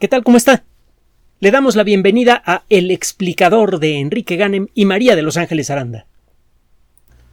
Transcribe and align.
¿Qué 0.00 0.08
tal? 0.08 0.24
¿Cómo 0.24 0.36
está? 0.36 0.64
Le 1.38 1.52
damos 1.52 1.76
la 1.76 1.84
bienvenida 1.84 2.42
a 2.44 2.64
El 2.68 2.90
explicador 2.90 3.78
de 3.78 4.00
Enrique 4.00 4.34
Ganem 4.34 4.66
y 4.74 4.86
María 4.86 5.14
de 5.14 5.22
Los 5.22 5.36
Ángeles 5.36 5.70
Aranda. 5.70 6.06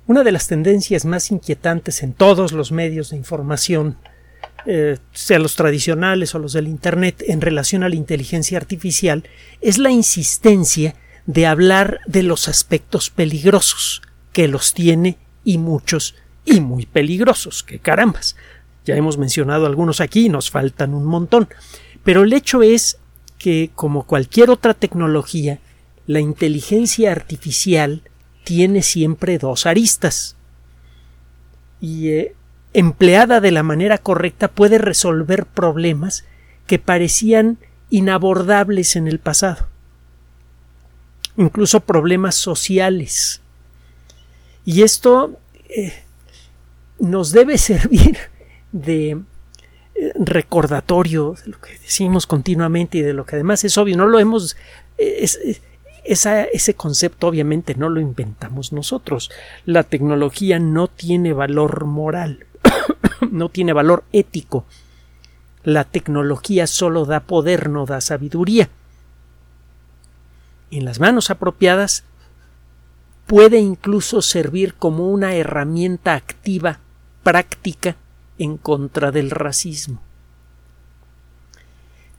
Una 0.06 0.23
de 0.23 0.32
las 0.32 0.48
tendencias 0.48 1.04
más 1.04 1.32
inquietantes 1.32 2.04
en 2.04 2.13
todos 2.13 2.52
los 2.52 2.71
medios 2.71 3.10
de 3.10 3.18
información, 3.18 3.97
eh, 4.68 5.00
sea 5.12 5.39
los 5.39 5.55
tradicionales 5.55 6.36
o 6.36 6.39
los 6.39 6.54
del 6.54 6.68
Internet, 6.68 7.24
en 7.28 7.42
relación 7.42 7.82
a 7.82 7.89
la 7.89 7.96
inteligencia 7.96 8.60
artificial, 8.60 9.23
es 9.59 9.80
la 9.80 9.89
insistencia 9.89 10.93
de 11.25 11.48
hablar 11.48 12.00
de 12.05 12.21
los 12.21 12.48
aspectos 12.48 13.09
peligrosos, 13.09 14.04
que 14.34 14.48
los 14.48 14.75
tiene 14.75 15.18
y 15.43 15.57
muchos, 15.57 16.14
y 16.46 16.59
muy 16.59 16.86
peligrosos, 16.86 17.64
que 17.64 17.80
carambas. 17.80 18.36
Ya 18.86 18.96
hemos 18.96 19.18
mencionado 19.18 19.66
algunos 19.66 20.00
aquí, 20.00 20.30
nos 20.30 20.52
faltan 20.52 20.93
un 20.93 21.05
montón. 21.05 21.50
Pero 22.04 22.23
el 22.23 22.33
hecho 22.33 22.63
es 22.63 22.97
que, 23.38 23.71
como 23.75 24.04
cualquier 24.04 24.50
otra 24.50 24.73
tecnología, 24.73 25.59
la 26.07 26.19
inteligencia 26.19 27.11
artificial 27.11 28.04
tiene 28.43 28.82
siempre 28.82 29.37
dos 29.37 29.65
aristas. 29.65 30.36
Y 31.79 32.09
eh, 32.09 32.36
empleada 32.73 33.39
de 33.39 33.52
la 33.52 33.64
manera 33.64 33.97
correcta 33.97 34.47
puede 34.47 34.78
resolver 34.78 35.45
problemas 35.45 36.25
que 36.67 36.80
parecían 36.80 37.58
inabordables 37.89 38.95
en 38.95 39.08
el 39.08 39.20
pasado. 39.20 39.67
Incluso 41.38 41.81
problemas 41.81 42.36
sociales. 42.36 43.42
Y 44.66 44.83
esto 44.83 45.39
eh, 45.70 46.03
nos 47.00 47.31
debe 47.31 47.58
servir 47.59 48.17
de 48.72 49.22
recordatorio 50.16 51.36
de 51.44 51.52
lo 51.52 51.61
que 51.61 51.78
decimos 51.80 52.25
continuamente 52.25 53.00
y 53.00 53.02
de 53.02 53.14
lo 53.14 53.25
que 53.25 53.36
además 53.36 53.64
es 53.64 53.78
obvio, 53.78 53.97
no 53.97 54.08
lo 54.08 54.19
hemos 54.19 54.55
ese 56.03 56.73
concepto 56.76 57.28
obviamente 57.28 57.76
no 57.76 57.89
lo 57.89 58.00
inventamos 58.00 58.73
nosotros. 58.73 59.31
La 59.66 59.84
tecnología 59.84 60.59
no 60.59 60.88
tiene 60.88 61.34
valor 61.34 61.86
moral, 61.86 62.45
no 63.31 63.50
tiene 63.50 63.73
valor 63.73 64.03
ético. 64.11 64.66
La 65.64 65.84
tecnología 65.84 66.66
solo 66.66 67.06
da 67.06 67.22
poder, 67.22 67.70
no 67.70 67.86
da 67.86 68.02
sabiduría. 68.02 68.70
En 70.72 70.86
las 70.86 71.00
manos 71.00 71.30
apropiadas 71.30 72.04
puede 73.28 73.59
incluso 73.59 74.22
servir 74.22 74.73
como 74.73 75.08
una 75.09 75.36
herramienta 75.36 76.16
activa, 76.16 76.80
práctica, 77.23 77.95
en 78.42 78.58
contra 78.58 79.11
del 79.11 79.30
racismo. 79.30 80.02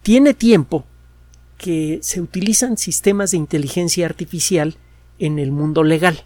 Tiene 0.02 0.34
tiempo 0.34 0.84
que 1.58 1.98
se 2.02 2.20
utilizan 2.20 2.78
sistemas 2.78 3.32
de 3.32 3.38
inteligencia 3.38 4.06
artificial 4.06 4.76
en 5.18 5.40
el 5.40 5.50
mundo 5.50 5.82
legal. 5.82 6.24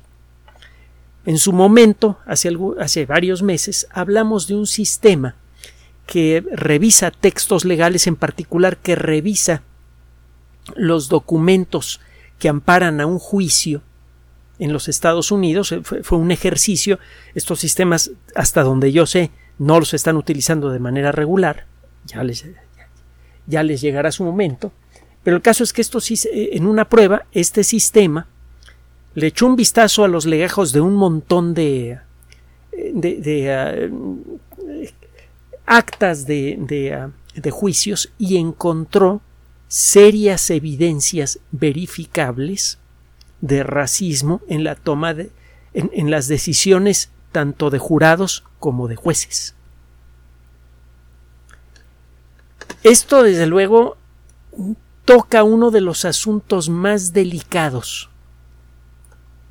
En 1.25 1.39
su 1.39 1.53
momento, 1.53 2.19
hace, 2.27 2.51
hace 2.79 3.07
varios 3.07 3.43
meses, 3.43 3.89
hablamos 3.91 4.47
de 4.47 4.55
un 4.55 4.67
sistema 4.67 5.35
que 6.07 6.45
revisa 6.53 7.11
textos 7.11 7.65
legales, 7.65 8.07
en 8.07 8.17
particular 8.17 8.77
que 8.77 8.97
revisa 8.97 9.63
los 10.75 11.09
documentos 11.09 12.01
que 12.39 12.51
amparan 12.51 13.01
a 13.01 13.07
un 13.07 13.19
juicio 13.19 13.83
en 14.59 14.73
los 14.73 14.89
Estados 14.89 15.31
Unidos. 15.33 15.75
Fue, 15.83 16.03
fue, 16.03 16.19
un 16.19 16.31
ejercicio. 16.31 16.99
Estos 17.35 17.61
sistemas, 17.61 18.11
hasta 18.35 18.63
donde 18.63 18.93
yo 18.93 19.07
sé, 19.07 19.31
no 19.59 19.79
los 19.79 19.95
están 19.95 20.17
utilizando 20.17 20.71
de 20.71 20.79
manera 20.79 21.13
regular, 21.13 21.67
ya 22.05 22.23
les, 22.23 22.45
ya 23.47 23.63
les 23.63 23.81
llegará 23.81 24.13
su 24.13 24.25
momento, 24.25 24.73
pero 25.23 25.37
el 25.37 25.43
caso 25.43 25.65
es 25.65 25.73
que 25.73 25.83
esto 25.83 25.99
en 26.33 26.67
una 26.67 26.89
prueba, 26.89 27.27
este 27.33 27.65
sistema 27.65 28.29
le 29.15 29.29
echó 29.29 29.47
un 29.47 29.57
vistazo 29.57 30.05
a 30.05 30.09
los 30.09 30.27
legajos 30.27 30.73
de 30.73 30.81
un 30.81 30.95
montón 30.95 31.55
de, 31.55 31.99
de, 32.73 33.53
ah, 33.53 33.75
actas 35.65 36.27
de, 36.27 36.93
ah, 36.95 37.11
de, 37.35 37.51
juicios 37.51 38.13
y 38.19 38.37
encontró 38.37 39.23
serias 39.69 40.51
evidencias 40.51 41.41
verificables 41.51 42.79
de 43.41 43.65
racismo 43.65 44.43
en 44.49 44.65
la 44.65 44.75
toma 44.77 45.13
de 45.15 45.31
en 45.75 46.11
las 46.11 46.29
decisiones 46.29 47.11
tanto 47.37 47.69
de 47.69 47.79
jurados 47.79 48.45
como 48.59 48.89
de 48.89 48.97
jueces. 48.97 49.55
Esto, 52.83 53.23
desde 53.23 53.47
luego, 53.47 53.99
toca 55.05 55.45
uno 55.45 55.71
de 55.71 55.83
los 55.83 56.07
asuntos 56.07 56.71
más 56.71 57.13
delicados 57.13 58.09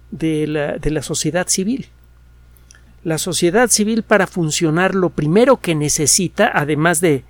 de 0.10 0.48
la, 0.48 1.02
sociedad 1.04 1.48
civil. 1.48 1.90
La 3.04 3.20
sociedad 3.20 3.70
civil 3.70 4.02
para 4.02 4.26
funcionar 4.26 4.96
lo 4.96 5.12
primero 5.12 5.58
que 5.58 5.76
necesita, 5.76 6.50
además 6.52 7.02
de 7.02 7.24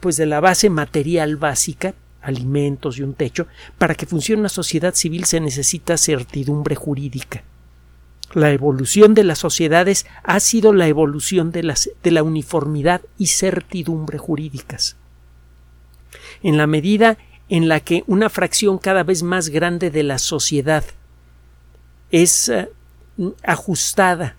pues 0.00 0.16
de 0.16 0.26
la 0.26 0.40
base 0.40 0.70
material 0.70 1.36
básica, 1.36 1.94
alimentos 2.20 2.98
y 2.98 3.02
un 3.02 3.14
techo, 3.14 3.46
para 3.78 3.94
que 3.94 4.06
funcione 4.06 4.40
una 4.40 4.48
sociedad 4.48 4.92
civil 4.96 5.24
se 5.24 5.38
necesita 5.38 5.96
certidumbre 5.96 6.74
jurídica. 6.74 7.44
La 8.32 8.50
evolución 8.52 9.14
de 9.14 9.24
las 9.24 9.38
sociedades 9.38 10.06
ha 10.22 10.38
sido 10.40 10.72
la 10.72 10.86
evolución 10.86 11.50
de, 11.50 11.74
de 12.02 12.10
la 12.10 12.22
uniformidad 12.22 13.00
y 13.18 13.26
certidumbre 13.26 14.18
jurídicas. 14.18 14.96
En 16.42 16.56
la 16.56 16.66
medida 16.66 17.18
en 17.48 17.68
la 17.68 17.80
que 17.80 18.04
una 18.06 18.30
fracción 18.30 18.78
cada 18.78 19.02
vez 19.02 19.22
más 19.22 19.48
grande 19.48 19.90
de 19.90 20.04
la 20.04 20.18
sociedad 20.18 20.84
es 22.10 22.48
eh, 22.48 22.68
ajustada 23.42 24.36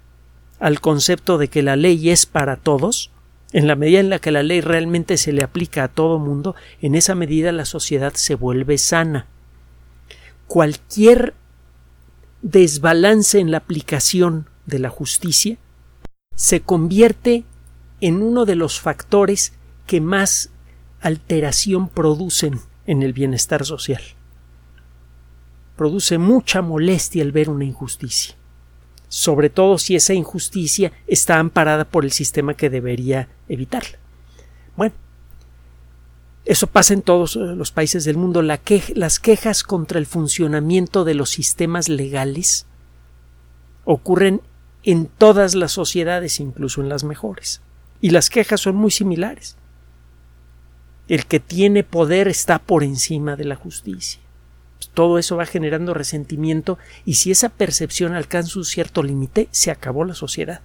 al 0.59 0.79
concepto 0.79 1.37
de 1.37 1.49
que 1.49 1.61
la 1.61 1.75
ley 1.75 2.09
es 2.09 2.25
para 2.25 2.55
todos, 2.55 3.11
en 3.51 3.67
la 3.67 3.75
medida 3.75 3.99
en 3.99 4.09
la 4.09 4.19
que 4.19 4.31
la 4.31 4.43
ley 4.43 4.61
realmente 4.61 5.17
se 5.17 5.33
le 5.33 5.43
aplica 5.43 5.83
a 5.83 5.87
todo 5.89 6.19
mundo, 6.19 6.55
en 6.81 6.95
esa 6.95 7.15
medida 7.15 7.51
la 7.51 7.65
sociedad 7.65 8.13
se 8.13 8.35
vuelve 8.35 8.77
sana. 8.77 9.25
Cualquier 10.47 11.33
desbalance 12.41 13.39
en 13.39 13.51
la 13.51 13.57
aplicación 13.57 14.49
de 14.65 14.79
la 14.79 14.89
justicia 14.89 15.57
se 16.35 16.61
convierte 16.61 17.43
en 17.99 18.21
uno 18.21 18.45
de 18.45 18.55
los 18.55 18.79
factores 18.79 19.53
que 19.85 20.01
más 20.01 20.49
alteración 21.01 21.87
producen 21.87 22.59
en 22.85 23.03
el 23.03 23.13
bienestar 23.13 23.65
social. 23.65 24.01
Produce 25.75 26.17
mucha 26.17 26.61
molestia 26.61 27.21
el 27.21 27.31
ver 27.31 27.49
una 27.49 27.65
injusticia, 27.65 28.35
sobre 29.07 29.49
todo 29.49 29.77
si 29.77 29.95
esa 29.95 30.13
injusticia 30.13 30.91
está 31.07 31.39
amparada 31.39 31.85
por 31.85 32.05
el 32.05 32.11
sistema 32.11 32.55
que 32.55 32.69
debería 32.69 33.29
evitarla. 33.47 33.99
Bueno, 34.75 34.95
eso 36.45 36.67
pasa 36.67 36.93
en 36.93 37.01
todos 37.01 37.35
eh, 37.35 37.39
los 37.39 37.71
países 37.71 38.03
del 38.03 38.17
mundo. 38.17 38.41
las 38.41 39.19
quejas 39.19 39.63
contra 39.63 39.99
el 39.99 40.05
funcionamiento 40.05 41.03
de 41.03 41.13
los 41.13 41.29
sistemas 41.29 41.89
legales 41.89 42.65
ocurren 43.85 44.41
en 44.83 45.05
todas 45.05 45.53
las 45.55 45.71
sociedades, 45.71 46.39
incluso 46.39 46.81
en 46.81 46.89
las 46.89 47.03
mejores. 47.03 47.61
Y 47.99 48.09
las 48.09 48.29
quejas 48.29 48.61
son 48.61 48.75
muy 48.75 48.91
similares. 48.91 49.57
El 51.07 51.25
que 51.25 51.39
tiene 51.39 51.83
poder 51.83 52.27
está 52.27 52.59
por 52.59 52.83
encima 52.83 53.35
de 53.35 53.45
la 53.45 53.55
justicia. 53.55 54.19
Todo 54.93 55.19
eso 55.19 55.37
va 55.37 55.45
generando 55.45 55.93
resentimiento 55.93 56.79
y 57.05 57.15
si 57.15 57.31
esa 57.31 57.49
percepción 57.49 58.13
alcanza 58.13 58.59
un 58.59 58.65
cierto 58.65 59.03
límite, 59.03 59.47
se 59.51 59.71
acabó 59.71 60.03
la 60.03 60.15
sociedad. 60.15 60.61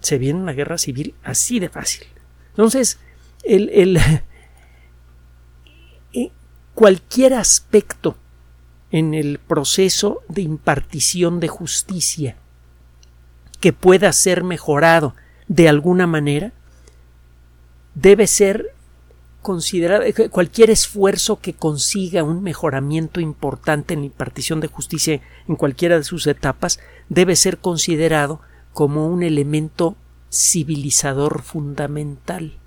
Se 0.00 0.18
viene 0.18 0.40
una 0.40 0.52
guerra 0.52 0.78
civil 0.78 1.14
así 1.22 1.60
de 1.60 1.68
fácil. 1.68 2.06
Entonces, 2.50 2.98
el, 3.44 3.70
el 3.70 4.00
cualquier 6.74 7.34
aspecto 7.34 8.16
en 8.90 9.14
el 9.14 9.38
proceso 9.38 10.22
de 10.28 10.42
impartición 10.42 11.40
de 11.40 11.48
justicia 11.48 12.36
que 13.60 13.72
pueda 13.72 14.12
ser 14.12 14.44
mejorado 14.44 15.14
de 15.48 15.68
alguna 15.68 16.06
manera, 16.06 16.52
debe 17.94 18.26
ser 18.26 18.74
considerado 19.42 20.04
cualquier 20.30 20.70
esfuerzo 20.70 21.40
que 21.40 21.54
consiga 21.54 22.22
un 22.22 22.42
mejoramiento 22.42 23.20
importante 23.20 23.94
en 23.94 24.00
la 24.00 24.06
impartición 24.06 24.60
de 24.60 24.68
justicia 24.68 25.20
en 25.46 25.56
cualquiera 25.56 25.98
de 25.98 26.04
sus 26.04 26.26
etapas 26.26 26.80
debe 27.10 27.36
ser 27.36 27.58
considerado 27.58 28.40
como 28.72 29.06
un 29.06 29.22
elemento 29.22 29.96
civilizador 30.30 31.42
fundamental 31.42 32.58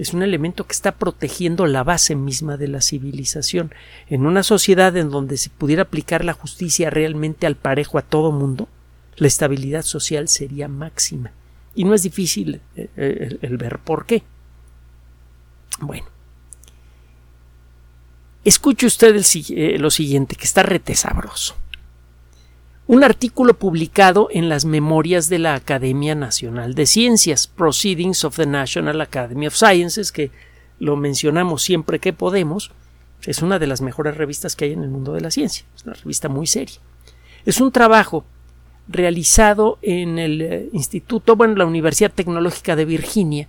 es 0.00 0.14
un 0.14 0.22
elemento 0.22 0.66
que 0.66 0.72
está 0.72 0.92
protegiendo 0.92 1.66
la 1.66 1.84
base 1.84 2.14
misma 2.14 2.56
de 2.56 2.68
la 2.68 2.80
civilización. 2.80 3.74
En 4.08 4.24
una 4.24 4.42
sociedad 4.42 4.96
en 4.96 5.10
donde 5.10 5.36
se 5.36 5.50
pudiera 5.50 5.82
aplicar 5.82 6.24
la 6.24 6.32
justicia 6.32 6.88
realmente 6.88 7.46
al 7.46 7.54
parejo 7.54 7.98
a 7.98 8.02
todo 8.02 8.32
mundo, 8.32 8.66
la 9.16 9.26
estabilidad 9.26 9.82
social 9.82 10.28
sería 10.28 10.68
máxima. 10.68 11.32
Y 11.74 11.84
no 11.84 11.92
es 11.92 12.02
difícil 12.02 12.62
eh, 12.76 12.88
eh, 12.96 13.38
el, 13.42 13.58
ver 13.58 13.78
por 13.78 14.06
qué. 14.06 14.22
Bueno. 15.80 16.06
Escuche 18.42 18.86
usted 18.86 19.14
eh, 19.50 19.78
lo 19.78 19.90
siguiente, 19.90 20.34
que 20.34 20.44
está 20.44 20.62
rete 20.62 20.94
sabroso. 20.94 21.56
Un 22.90 23.04
artículo 23.04 23.54
publicado 23.54 24.26
en 24.32 24.48
las 24.48 24.64
memorias 24.64 25.28
de 25.28 25.38
la 25.38 25.54
Academia 25.54 26.16
Nacional 26.16 26.74
de 26.74 26.86
Ciencias, 26.86 27.46
Proceedings 27.46 28.24
of 28.24 28.34
the 28.34 28.46
National 28.46 29.00
Academy 29.00 29.46
of 29.46 29.54
Sciences, 29.54 30.10
que 30.10 30.32
lo 30.80 30.96
mencionamos 30.96 31.62
siempre 31.62 32.00
que 32.00 32.12
podemos, 32.12 32.72
es 33.22 33.42
una 33.42 33.60
de 33.60 33.68
las 33.68 33.80
mejores 33.80 34.16
revistas 34.16 34.56
que 34.56 34.64
hay 34.64 34.72
en 34.72 34.82
el 34.82 34.90
mundo 34.90 35.12
de 35.12 35.20
la 35.20 35.30
ciencia, 35.30 35.64
es 35.76 35.84
una 35.84 35.94
revista 35.94 36.28
muy 36.28 36.48
seria. 36.48 36.80
Es 37.46 37.60
un 37.60 37.70
trabajo 37.70 38.24
realizado 38.88 39.78
en 39.82 40.18
el 40.18 40.42
eh, 40.42 40.68
Instituto, 40.72 41.36
bueno, 41.36 41.54
la 41.54 41.66
Universidad 41.66 42.10
Tecnológica 42.10 42.74
de 42.74 42.86
Virginia. 42.86 43.46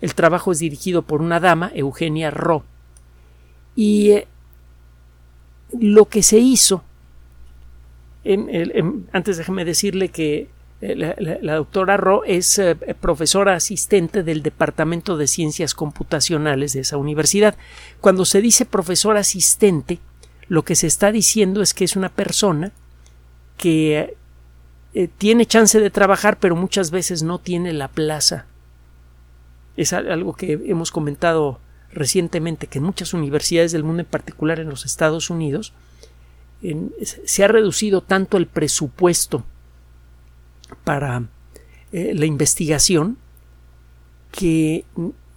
El 0.00 0.14
trabajo 0.14 0.52
es 0.52 0.60
dirigido 0.60 1.02
por 1.02 1.22
una 1.22 1.40
dama, 1.40 1.72
Eugenia 1.74 2.30
Rowe. 2.30 2.62
Y 3.74 4.12
eh, 4.12 4.28
lo 5.76 6.04
que 6.04 6.22
se 6.22 6.38
hizo, 6.38 6.84
antes 9.12 9.36
déjeme 9.36 9.64
decirle 9.64 10.08
que 10.08 10.48
eh, 10.80 10.96
la, 10.96 11.54
doctora 11.54 11.96
Ro 11.96 12.24
es 12.24 12.60
profesora 13.00 13.54
asistente 13.54 14.22
del 14.22 14.42
Departamento 14.42 15.16
de 15.16 15.26
Ciencias 15.26 15.74
Computacionales 15.74 16.72
de 16.72 16.80
esa 16.80 16.96
universidad. 16.96 17.56
Cuando 18.00 18.24
se 18.24 18.40
dice 18.40 18.64
profesora 18.64 19.20
asistente, 19.20 19.98
lo 20.48 20.64
que 20.64 20.74
se 20.74 20.86
está 20.86 21.12
diciendo 21.12 21.62
es 21.62 21.74
que 21.74 21.84
es 21.84 21.96
una 21.96 22.08
persona 22.08 22.72
que 23.56 24.16
eh, 24.94 25.08
tiene 25.18 25.46
chance 25.46 25.80
de 25.80 25.90
trabajar, 25.90 26.38
pero 26.38 26.54
muchas 26.54 26.90
veces 26.90 27.22
no 27.22 27.38
tiene 27.38 27.72
la 27.72 27.88
plaza. 27.88 28.46
Es 29.76 29.92
algo 29.92 30.34
que 30.34 30.52
hemos 30.66 30.92
comentado 30.92 31.58
recientemente, 31.92 32.68
que 32.68 32.78
en 32.78 32.84
muchas 32.84 33.12
universidades 33.12 33.72
del 33.72 33.82
mundo, 33.82 34.02
en 34.02 34.08
particular 34.08 34.60
en 34.60 34.68
los 34.68 34.84
Estados 34.84 35.30
Unidos, 35.30 35.72
se 37.02 37.44
ha 37.44 37.48
reducido 37.48 38.00
tanto 38.00 38.36
el 38.36 38.46
presupuesto 38.46 39.44
para 40.84 41.24
eh, 41.92 42.12
la 42.14 42.26
investigación 42.26 43.18
que 44.32 44.84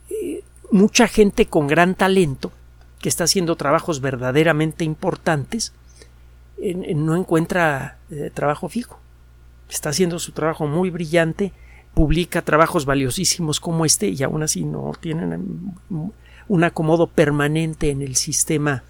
eh, 0.09 0.43
mucha 0.71 1.07
gente 1.07 1.45
con 1.45 1.67
gran 1.67 1.95
talento, 1.95 2.51
que 2.99 3.09
está 3.09 3.25
haciendo 3.25 3.55
trabajos 3.55 4.01
verdaderamente 4.01 4.83
importantes, 4.83 5.73
no 6.95 7.15
encuentra 7.15 7.99
trabajo 8.33 8.67
fijo. 8.67 8.99
Está 9.69 9.89
haciendo 9.89 10.17
su 10.17 10.31
trabajo 10.31 10.65
muy 10.65 10.89
brillante, 10.89 11.53
publica 11.93 12.41
trabajos 12.41 12.85
valiosísimos 12.85 13.59
como 13.59 13.85
este 13.85 14.09
y 14.09 14.23
aún 14.23 14.43
así 14.43 14.63
no 14.63 14.93
tienen 14.99 15.73
un 16.47 16.63
acomodo 16.63 17.07
permanente 17.07 17.89
en 17.89 18.01
el 18.01 18.15
sistema 18.15 18.83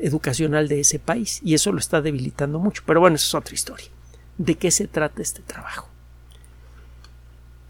educacional 0.00 0.68
de 0.68 0.80
ese 0.80 0.98
país 0.98 1.40
y 1.44 1.54
eso 1.54 1.72
lo 1.72 1.78
está 1.78 2.00
debilitando 2.00 2.58
mucho. 2.58 2.82
Pero 2.86 3.00
bueno, 3.00 3.16
esa 3.16 3.26
es 3.26 3.34
otra 3.34 3.54
historia. 3.54 3.88
¿De 4.38 4.54
qué 4.56 4.70
se 4.70 4.86
trata 4.86 5.22
este 5.22 5.42
trabajo? 5.42 5.88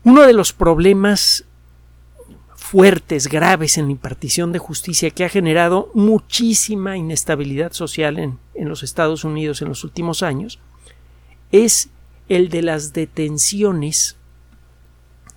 Uno 0.04 0.22
de 0.22 0.32
los 0.32 0.52
problemas 0.52 1.44
fuertes, 2.54 3.26
graves 3.26 3.78
en 3.78 3.86
la 3.86 3.92
impartición 3.92 4.52
de 4.52 4.58
justicia 4.58 5.10
que 5.10 5.24
ha 5.24 5.28
generado 5.28 5.90
muchísima 5.94 6.96
inestabilidad 6.96 7.72
social 7.72 8.18
en, 8.18 8.38
en 8.54 8.68
los 8.68 8.82
Estados 8.82 9.24
Unidos 9.24 9.60
en 9.60 9.68
los 9.68 9.82
últimos 9.82 10.22
años 10.22 10.60
es 11.50 11.88
el 12.28 12.48
de 12.48 12.62
las 12.62 12.92
detenciones, 12.92 14.16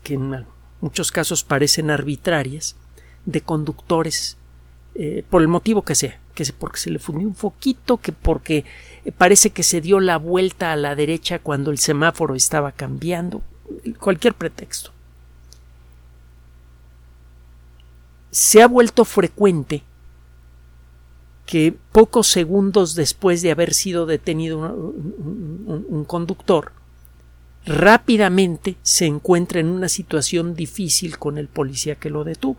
que 0.03 0.13
en 0.13 0.45
muchos 0.79 1.11
casos 1.11 1.44
parecen 1.44 1.89
arbitrarias, 1.89 2.75
de 3.25 3.41
conductores, 3.41 4.38
eh, 4.95 5.23
por 5.29 5.41
el 5.41 5.47
motivo 5.47 5.81
que 5.81 5.95
sea, 5.95 6.19
que 6.33 6.45
porque 6.53 6.80
se 6.80 6.89
le 6.89 7.00
fundió 7.00 7.27
un 7.27 7.35
foquito, 7.35 7.97
que 7.97 8.12
porque 8.12 8.65
parece 9.18 9.51
que 9.51 9.63
se 9.63 9.81
dio 9.81 10.00
la 10.00 10.18
vuelta 10.18 10.71
a 10.71 10.75
la 10.75 10.95
derecha 10.95 11.39
cuando 11.39 11.71
el 11.71 11.77
semáforo 11.77 12.35
estaba 12.35 12.71
cambiando, 12.71 13.41
cualquier 14.00 14.33
pretexto. 14.33 14.91
Se 18.31 18.62
ha 18.62 18.68
vuelto 18.68 19.06
frecuente 19.06 19.83
que 21.45 21.75
pocos 21.91 22.27
segundos 22.27 22.95
después 22.95 23.41
de 23.41 23.51
haber 23.51 23.74
sido 23.74 24.06
detenido 24.06 24.59
un, 24.59 26.06
conductor, 26.07 26.71
rápidamente 27.65 28.75
se 28.81 29.06
encuentra 29.06 29.59
en 29.59 29.68
una 29.68 29.89
situación 29.89 30.56
difícil 30.56 31.18
con 31.18 31.38
el 31.38 31.47
policía 31.47 31.95
que 31.95 32.09
lo 32.09 32.24
detuvo. 32.24 32.57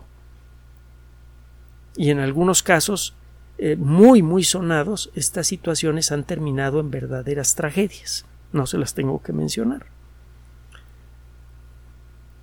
Y 1.97 2.11
en 2.11 2.19
algunos 2.19 2.63
casos 2.63 3.15
eh, 3.57 3.75
muy, 3.77 4.21
muy 4.21 4.43
sonados, 4.43 5.11
estas 5.15 5.47
situaciones 5.47 6.11
han 6.11 6.23
terminado 6.23 6.79
en 6.79 6.91
verdaderas 6.91 7.55
tragedias. 7.55 8.25
No 8.51 8.65
se 8.65 8.77
las 8.77 8.93
tengo 8.93 9.21
que 9.21 9.33
mencionar. 9.33 9.85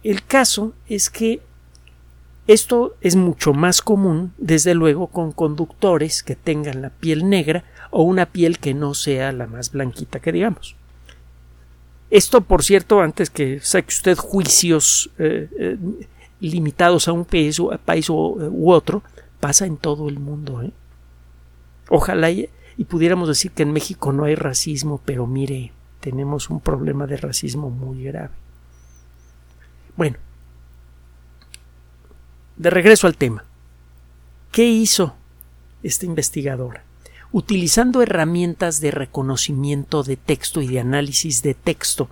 El 0.03 0.25
caso 0.25 0.75
es 0.89 1.11
que 1.11 1.41
esto 2.49 2.97
es 3.01 3.15
mucho 3.15 3.53
más 3.53 3.83
común, 3.83 4.33
desde 4.37 4.75
luego, 4.75 5.07
con 5.07 5.33
conductores 5.33 6.23
que 6.23 6.35
tengan 6.35 6.83
la 6.83 6.91
piel 6.91 7.29
negra 7.29 7.65
o 7.91 8.03
una 8.03 8.27
piel 8.27 8.59
que 8.59 8.75
no 8.75 8.95
sea 8.95 9.33
la 9.33 9.47
más 9.47 9.71
blanquita 9.71 10.19
que 10.19 10.33
digamos. 10.33 10.75
Esto, 12.11 12.41
por 12.41 12.65
cierto, 12.65 13.01
antes 13.01 13.31
que 13.31 13.61
saque 13.61 13.89
usted 13.89 14.19
juicios 14.19 15.11
eh, 15.19 15.49
eh, 15.59 15.79
limitados 16.41 17.07
a 17.07 17.13
un 17.13 17.25
país, 17.25 17.61
país 17.85 18.11
u, 18.11 18.71
otro, 18.71 19.03
pasa 19.41 19.65
en 19.65 19.77
todo 19.77 20.09
el 20.09 20.19
mundo. 20.19 20.63
Ojalá 21.95 22.31
y, 22.31 22.49
pudiéramos 22.89 23.29
decir 23.29 23.51
que 23.51 23.65
en 23.65 23.73
México 23.75 24.15
no 24.15 24.25
hay 24.25 24.35
racismo, 24.35 25.03
pero 25.05 25.27
mire, 25.27 25.73
tenemos 26.01 26.49
un 26.49 26.59
problema 26.59 27.07
de 27.07 27.19
racismo 27.19 27.69
muy 27.69 28.05
grave. 28.05 28.31
Bueno, 29.95 30.17
de 32.57 32.71
regreso 32.71 33.07
al 33.07 33.19
tema. 33.19 33.45
¿Qué 34.53 34.65
hizo 34.65 35.15
esta 35.83 36.07
investigadora? 36.07 36.83
Utilizando 37.31 38.01
herramientas 38.01 38.81
de 38.81 38.91
reconocimiento 38.91 40.03
de 40.03 40.17
texto 40.17 40.63
y 40.63 40.69
de 40.69 40.81
análisis 40.81 41.43
de 41.43 41.53
texto, 41.53 42.09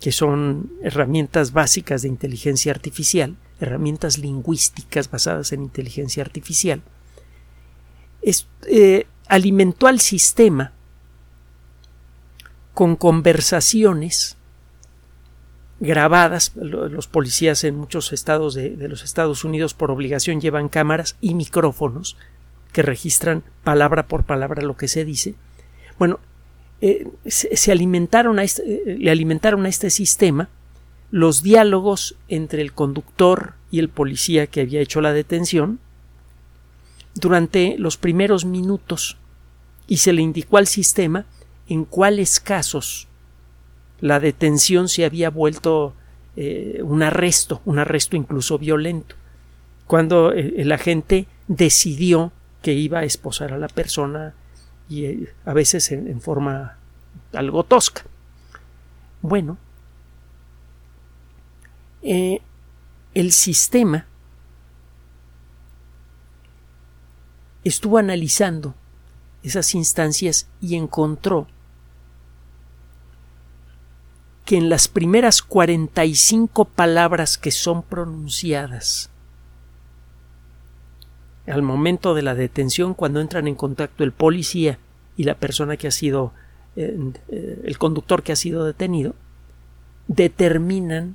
que 0.00 0.12
son 0.12 0.70
herramientas 0.80 1.52
básicas 1.52 2.02
de 2.02 2.08
inteligencia 2.08 2.70
artificial, 2.70 3.34
herramientas 3.58 4.18
lingüísticas 4.18 5.10
basadas 5.10 5.50
en 5.50 5.64
inteligencia 5.64 6.22
artificial, 6.22 6.84
eh, 8.66 9.06
alimentó 9.28 9.86
al 9.86 10.00
sistema 10.00 10.72
con 12.74 12.96
conversaciones 12.96 14.36
grabadas. 15.80 16.52
Los 16.56 17.06
policías 17.06 17.64
en 17.64 17.76
muchos 17.76 18.12
estados 18.12 18.54
de, 18.54 18.76
los 18.88 19.04
Estados 19.04 19.44
Unidos 19.44 19.74
por 19.74 19.90
obligación 19.90 20.40
llevan 20.40 20.68
cámaras 20.68 21.16
y 21.20 21.34
micrófonos 21.34 22.16
que 22.72 22.82
registran 22.82 23.44
palabra 23.64 24.06
por 24.06 24.24
palabra 24.24 24.62
lo 24.62 24.76
que 24.76 24.88
se 24.88 25.04
dice. 25.04 25.34
Bueno, 25.98 26.20
eh, 26.80 27.08
se, 27.24 27.72
alimentaron 27.72 28.38
este, 28.38 28.62
eh, 28.62 28.98
le 28.98 29.10
alimentaron 29.10 29.64
a 29.64 29.68
este 29.68 29.88
sistema 29.88 30.50
los 31.10 31.42
diálogos 31.42 32.16
entre 32.28 32.60
el 32.60 32.72
conductor 32.72 33.54
y 33.70 33.78
el 33.78 33.88
policía 33.88 34.48
que 34.48 34.60
había 34.60 34.80
hecho 34.80 35.00
la 35.00 35.12
detención 35.12 35.78
durante 37.16 37.76
los 37.78 37.96
primeros 37.96 38.44
minutos 38.44 39.16
y 39.88 39.98
se 39.98 40.12
le 40.12 40.22
indicó 40.22 40.58
al 40.58 40.66
sistema 40.66 41.24
en 41.68 41.84
cuáles 41.84 42.40
casos 42.40 43.08
la 44.00 44.20
detención 44.20 44.88
se 44.88 45.04
había 45.04 45.30
vuelto 45.30 45.94
eh, 46.36 46.80
un 46.82 47.02
arresto, 47.02 47.62
un 47.64 47.78
arresto 47.78 48.16
incluso 48.16 48.58
violento, 48.58 49.14
cuando 49.86 50.32
el, 50.32 50.70
agente 50.72 51.26
decidió 51.48 52.32
que 52.62 52.74
iba 52.74 52.98
a 52.98 53.04
esposar 53.04 53.52
a 53.52 53.58
la 53.58 53.68
persona 53.68 54.34
y 54.88 55.04
eh, 55.06 55.28
a 55.44 55.54
veces 55.54 55.92
en, 55.92 56.20
forma 56.20 56.76
algo 57.32 57.64
tosca. 57.64 58.02
Bueno, 59.22 59.56
eh, 62.02 62.42
el 63.14 63.32
sistema 63.32 64.04
estuvo 67.68 67.98
analizando 67.98 68.74
esas 69.42 69.74
instancias 69.74 70.48
y 70.60 70.76
encontró 70.76 71.46
que 74.44 74.56
en 74.56 74.68
las 74.68 74.88
primeras 74.88 75.42
45 75.42 76.64
palabras 76.66 77.36
que 77.36 77.50
son 77.50 77.82
pronunciadas 77.82 79.10
al 81.46 81.62
momento 81.62 82.14
de 82.14 82.22
la 82.22 82.34
detención, 82.34 82.94
cuando 82.94 83.20
entran 83.20 83.46
en 83.48 83.54
contacto 83.54 84.04
el 84.04 84.12
policía 84.12 84.78
y 85.16 85.24
la 85.24 85.36
persona 85.36 85.76
que 85.76 85.88
ha 85.88 85.92
sido, 85.92 86.32
eh, 86.74 87.12
eh, 87.28 87.62
el 87.64 87.78
conductor 87.78 88.22
que 88.22 88.32
ha 88.32 88.36
sido 88.36 88.64
detenido, 88.64 89.14
determinan 90.08 91.14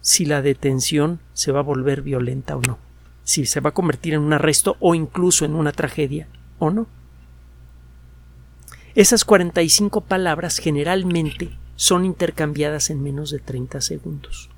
si 0.00 0.24
la 0.24 0.42
detención 0.42 1.20
se 1.32 1.52
va 1.52 1.60
a 1.60 1.64
volver 1.64 2.02
violenta 2.02 2.56
o 2.56 2.62
no, 2.62 2.78
si 3.28 3.44
se 3.44 3.60
va 3.60 3.68
a 3.68 3.74
convertir 3.74 4.14
en 4.14 4.20
un 4.20 4.32
arresto 4.32 4.78
o 4.80 4.94
incluso 4.94 5.44
en 5.44 5.54
una 5.54 5.70
tragedia 5.72 6.28
o 6.58 6.70
no. 6.70 6.86
Esas 8.94 9.26
45 9.26 10.00
palabras 10.00 10.56
generalmente 10.56 11.50
son 11.76 12.06
intercambiadas 12.06 12.88
en 12.88 13.02
menos 13.02 13.30
de 13.30 13.38
30 13.38 13.82
segundos. 13.82 14.48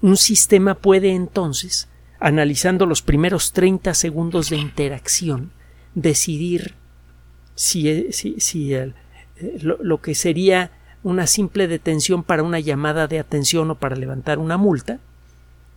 Un 0.00 0.16
sistema 0.16 0.74
puede 0.74 1.12
entonces, 1.12 1.90
analizando 2.18 2.86
los 2.86 3.02
primeros 3.02 3.52
30 3.52 3.92
segundos 3.92 4.48
de 4.48 4.56
interacción, 4.56 5.52
decidir 5.94 6.74
si, 7.54 7.90
e, 7.90 8.12
si, 8.12 8.74
eh, 8.74 8.94
lo, 9.60 9.76
lo 9.82 10.00
que 10.00 10.14
sería 10.14 10.70
una 11.02 11.26
simple 11.26 11.68
detención 11.68 12.22
para 12.22 12.42
una 12.42 12.60
llamada 12.60 13.08
de 13.08 13.18
atención 13.18 13.70
o 13.70 13.74
para 13.74 13.94
levantar 13.94 14.38
una 14.38 14.56
multa 14.56 15.00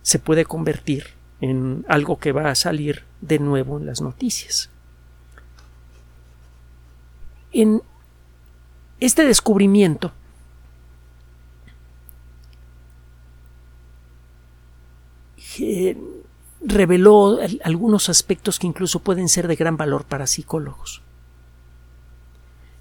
se 0.06 0.20
puede 0.20 0.44
convertir 0.44 1.08
en 1.40 1.84
algo 1.88 2.20
que 2.20 2.30
va 2.30 2.48
a 2.48 2.54
salir 2.54 3.02
de 3.22 3.40
nuevo 3.40 3.76
en 3.76 3.86
las 3.86 4.00
noticias. 4.00 4.70
En 7.50 7.82
este 9.00 9.24
descubrimiento 9.24 10.12
eh, 15.58 15.98
reveló 16.60 17.40
algunos 17.64 18.08
aspectos 18.08 18.60
que 18.60 18.68
incluso 18.68 19.00
pueden 19.00 19.28
ser 19.28 19.48
de 19.48 19.56
gran 19.56 19.76
valor 19.76 20.04
para 20.04 20.28
psicólogos. 20.28 21.02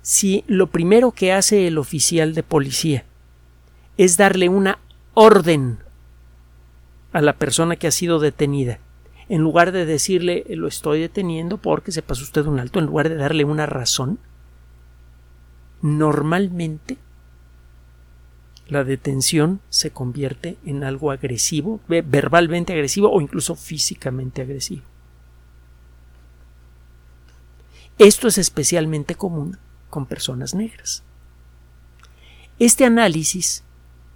Si 0.03 0.43
lo 0.45 0.67
primero 0.67 1.09
que 1.09 1.33
hace 1.33 1.65
el 1.65 1.79
oficial 1.79 2.35
de 2.35 2.43
policía 2.43 3.03
es 3.97 4.15
darle 4.15 4.47
una 4.47 4.77
orden 5.15 5.79
a 7.15 7.21
la 7.21 7.31
persona 7.31 7.77
que 7.77 7.87
ha 7.87 7.91
sido 7.91 8.19
detenida, 8.19 8.79
en 9.29 9.39
lugar 9.39 9.71
de 9.71 9.85
decirle 9.85 10.43
lo 10.49 10.67
estoy 10.67 10.99
deteniendo 10.99 11.57
porque 11.57 11.93
se 11.93 12.01
pasó 12.01 12.23
usted 12.23 12.45
un 12.45 12.59
alto, 12.59 12.79
en 12.79 12.87
lugar 12.87 13.07
de 13.07 13.15
darle 13.15 13.45
una 13.45 13.65
razón, 13.65 14.19
normalmente 15.81 16.97
la 18.67 18.83
detención 18.83 19.61
se 19.69 19.91
convierte 19.91 20.57
en 20.65 20.83
algo 20.83 21.09
agresivo, 21.09 21.79
verbalmente 21.87 22.73
agresivo 22.73 23.09
o 23.09 23.21
incluso 23.21 23.55
físicamente 23.55 24.41
agresivo. 24.41 24.83
Esto 27.97 28.27
es 28.27 28.37
especialmente 28.37 29.15
común 29.15 29.57
con 29.89 30.05
personas 30.05 30.53
negras. 30.53 31.01
Este 32.59 32.83
análisis, 32.83 33.63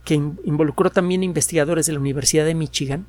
que 0.09 0.15
involucró 0.15 0.89
también 0.89 1.23
investigadores 1.23 1.85
de 1.85 1.93
la 1.93 1.99
Universidad 1.99 2.45
de 2.45 2.55
Michigan, 2.55 3.05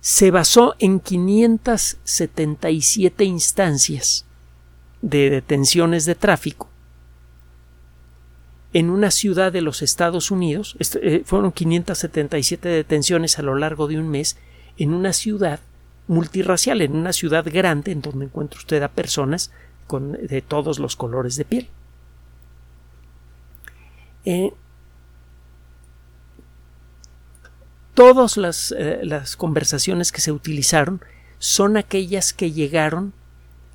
se 0.00 0.32
basó 0.32 0.74
en 0.80 0.98
577 0.98 3.24
instancias 3.24 4.26
de 5.02 5.30
detenciones 5.30 6.04
de 6.04 6.16
tráfico 6.16 6.68
en 8.74 8.90
una 8.90 9.12
ciudad 9.12 9.52
de 9.52 9.62
los 9.62 9.82
Estados 9.82 10.32
Unidos, 10.32 10.76
eh, 11.00 11.22
fueron 11.24 11.52
577 11.52 12.68
detenciones 12.68 13.38
a 13.38 13.42
lo 13.42 13.54
largo 13.54 13.86
de 13.86 13.98
un 13.98 14.08
mes, 14.08 14.36
en 14.76 14.92
una 14.92 15.12
ciudad 15.12 15.60
multirracial, 16.08 16.82
en 16.82 16.96
una 16.96 17.12
ciudad 17.12 17.46
grande 17.46 17.92
en 17.92 18.02
donde 18.02 18.26
encuentra 18.26 18.58
usted 18.58 18.82
a 18.82 18.88
personas 18.88 19.52
con, 19.86 20.12
de 20.12 20.42
todos 20.42 20.80
los 20.80 20.96
colores 20.96 21.36
de 21.36 21.44
piel. 21.44 21.68
Eh, 24.24 24.52
todas 27.94 28.36
las, 28.36 28.72
eh, 28.76 29.00
las 29.02 29.36
conversaciones 29.36 30.12
que 30.12 30.20
se 30.20 30.32
utilizaron 30.32 31.00
son 31.38 31.76
aquellas 31.76 32.32
que 32.32 32.52
llegaron 32.52 33.12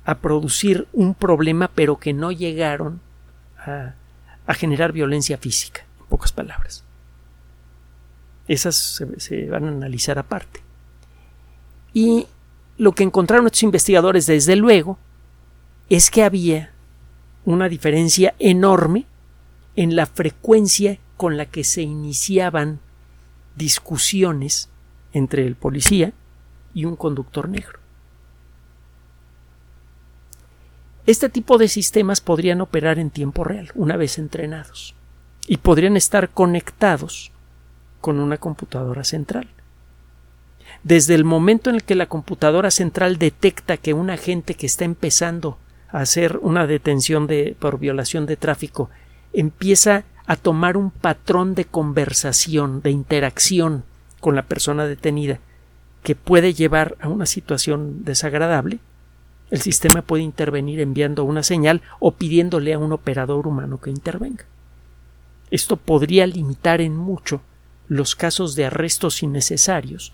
a 0.04 0.18
producir 0.18 0.88
un 0.92 1.14
problema 1.14 1.70
pero 1.74 1.98
que 1.98 2.12
no 2.12 2.32
llegaron 2.32 3.00
a, 3.58 3.94
generar 4.54 4.90
violencia 4.90 5.38
física, 5.38 5.86
en 6.00 6.06
pocas 6.06 6.32
palabras. 6.32 6.82
Esas 8.48 8.74
se, 9.16 9.46
van 9.46 9.64
a 9.64 9.68
analizar 9.68 10.18
aparte. 10.18 10.60
Y 11.94 12.26
lo 12.76 12.90
que 12.92 13.04
encontraron 13.04 13.46
estos 13.46 13.62
investigadores, 13.62 14.26
desde 14.26 14.56
luego, 14.56 14.98
es 15.88 16.10
que 16.10 16.24
había 16.24 16.72
una 17.44 17.68
diferencia 17.68 18.34
enorme 18.40 19.06
en 19.76 19.94
la 19.94 20.06
frecuencia 20.06 20.98
con 21.16 21.36
la 21.36 21.46
que 21.46 21.62
se 21.62 21.82
iniciaban 21.82 22.80
discusiones 23.56 24.68
entre 25.12 25.46
el 25.46 25.56
policía 25.56 26.12
y 26.74 26.84
un 26.84 26.96
conductor 26.96 27.48
negro. 27.48 27.80
Este 31.06 31.28
tipo 31.28 31.58
de 31.58 31.68
sistemas 31.68 32.20
podrían 32.20 32.60
operar 32.60 32.98
en 32.98 33.10
tiempo 33.10 33.42
real, 33.42 33.70
una 33.74 33.96
vez 33.96 34.18
entrenados, 34.18 34.94
y 35.46 35.56
podrían 35.56 35.96
estar 35.96 36.30
conectados 36.30 37.32
con 38.00 38.20
una 38.20 38.36
computadora 38.36 39.02
central. 39.02 39.48
Desde 40.82 41.14
el 41.14 41.24
momento 41.24 41.68
en 41.68 41.76
el 41.76 41.82
que 41.82 41.94
la 41.94 42.06
computadora 42.06 42.70
central 42.70 43.18
detecta 43.18 43.76
que 43.76 43.92
un 43.92 44.10
agente 44.10 44.54
que 44.54 44.66
está 44.66 44.84
empezando 44.84 45.58
a 45.90 46.00
hacer 46.00 46.38
una 46.42 46.66
detención 46.66 47.26
de, 47.26 47.56
por 47.58 47.78
violación 47.78 48.26
de 48.26 48.36
tráfico 48.36 48.88
empieza 49.32 50.04
a 50.30 50.36
tomar 50.36 50.76
un 50.76 50.92
patrón 50.92 51.56
de 51.56 51.64
conversación, 51.64 52.82
de 52.82 52.92
interacción 52.92 53.82
con 54.20 54.36
la 54.36 54.44
persona 54.44 54.86
detenida, 54.86 55.40
que 56.04 56.14
puede 56.14 56.54
llevar 56.54 56.96
a 57.00 57.08
una 57.08 57.26
situación 57.26 58.04
desagradable, 58.04 58.78
el 59.50 59.60
sistema 59.60 60.02
puede 60.02 60.22
intervenir 60.22 60.78
enviando 60.78 61.24
una 61.24 61.42
señal 61.42 61.82
o 61.98 62.12
pidiéndole 62.12 62.72
a 62.72 62.78
un 62.78 62.92
operador 62.92 63.48
humano 63.48 63.80
que 63.80 63.90
intervenga. 63.90 64.44
Esto 65.50 65.76
podría 65.76 66.28
limitar 66.28 66.80
en 66.80 66.94
mucho 66.94 67.40
los 67.88 68.14
casos 68.14 68.54
de 68.54 68.66
arrestos 68.66 69.24
innecesarios, 69.24 70.12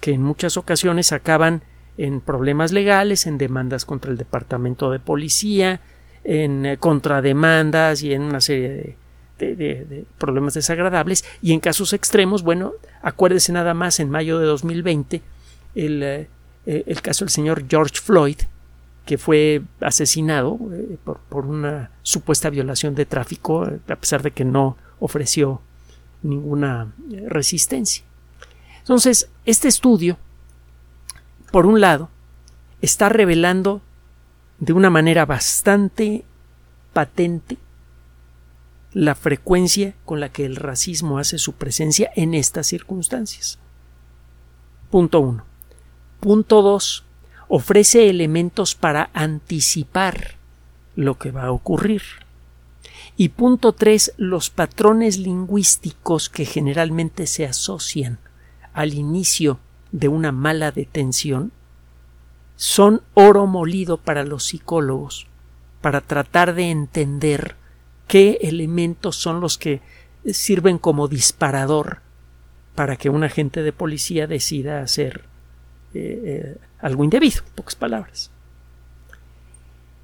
que 0.00 0.12
en 0.12 0.22
muchas 0.22 0.56
ocasiones 0.56 1.10
acaban 1.10 1.62
en 1.98 2.20
problemas 2.20 2.70
legales, 2.70 3.26
en 3.26 3.36
demandas 3.36 3.84
contra 3.84 4.12
el 4.12 4.16
Departamento 4.16 4.92
de 4.92 5.00
Policía, 5.00 5.80
en 6.22 6.66
eh, 6.66 6.76
contrademandas 6.76 8.04
y 8.04 8.14
en 8.14 8.22
una 8.22 8.40
serie 8.40 8.68
de, 8.68 8.96
problemas 10.18 10.54
desagradables. 10.54 11.24
Y 11.42 11.52
en 11.52 11.60
casos 11.60 11.92
extremos, 11.92 12.42
bueno, 12.42 12.72
acuérdese 13.02 13.52
nada 13.52 13.74
más 13.74 14.00
en 14.00 14.10
mayo 14.10 14.38
de 14.38 14.46
2020 14.46 15.22
el, 15.74 16.28
eh, 16.66 16.84
el 16.86 17.00
caso 17.00 17.24
del 17.24 17.30
señor 17.30 17.64
George 17.68 18.00
Floyd, 18.00 18.38
que 19.04 19.18
fue 19.18 19.62
asesinado 19.80 20.58
eh, 20.72 20.98
por, 21.04 21.46
una 21.46 21.92
supuesta 22.02 22.50
violación 22.50 22.94
de 22.96 23.06
tráfico, 23.06 23.64
a 23.64 23.96
pesar 23.96 24.22
de 24.22 24.32
que 24.32 24.44
no 24.44 24.76
ofreció 24.98 25.60
ninguna 26.22 26.92
eh, 27.12 27.24
resistencia. 27.28 28.04
Entonces, 28.80 29.30
este 29.44 29.68
estudio, 29.68 30.18
por 31.52 31.66
un 31.66 31.80
lado, 31.80 32.10
está 32.82 33.08
revelando 33.08 33.80
de 34.58 34.72
una 34.72 34.90
manera 34.90 35.24
bastante 35.24 36.24
patente 36.92 37.58
la 38.96 39.14
frecuencia 39.14 39.92
con 40.06 40.20
la 40.20 40.30
que 40.30 40.46
el 40.46 40.56
racismo 40.56 41.18
hace 41.18 41.36
su 41.36 41.52
presencia 41.52 42.10
en 42.16 42.32
estas 42.32 42.66
circunstancias. 42.66 43.58
Punto 44.90 45.20
uno. 45.20 45.44
Punto 46.18 46.62
dos 46.62 47.04
ofrece 47.46 48.08
elementos 48.08 48.74
para 48.74 49.10
anticipar 49.12 50.36
lo 50.94 51.18
que 51.18 51.30
va 51.30 51.42
a 51.44 51.52
ocurrir. 51.52 52.00
Y 53.18 53.28
punto 53.28 53.74
tres, 53.74 54.14
los 54.16 54.48
patrones 54.48 55.18
lingüísticos 55.18 56.30
que 56.30 56.46
generalmente 56.46 57.26
se 57.26 57.44
asocian 57.44 58.18
al 58.72 58.94
inicio 58.94 59.58
de 59.92 60.08
una 60.08 60.32
mala 60.32 60.72
detención 60.72 61.52
son 62.56 63.02
oro 63.12 63.46
molido 63.46 63.98
para 63.98 64.24
los 64.24 64.44
psicólogos 64.44 65.26
para 65.82 66.00
tratar 66.00 66.54
de 66.54 66.70
entender 66.70 67.56
qué 68.06 68.38
elementos 68.42 69.16
son 69.16 69.40
los 69.40 69.58
que 69.58 69.80
sirven 70.32 70.78
como 70.78 71.08
disparador 71.08 72.00
para 72.74 72.96
que 72.96 73.10
un 73.10 73.24
agente 73.24 73.62
de 73.62 73.72
policía 73.72 74.26
decida 74.26 74.80
hacer 74.80 75.24
eh, 75.94 76.20
eh, 76.24 76.58
algo 76.80 77.04
indebido, 77.04 77.42
en 77.46 77.52
pocas 77.54 77.74
palabras. 77.74 78.30